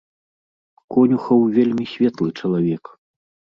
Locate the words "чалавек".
2.43-2.83